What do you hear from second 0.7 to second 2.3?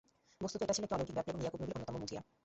ছিল একটি অলৌকিক ব্যাপার এবং ইয়াকুব নবীর অন্যতম মুজিযা।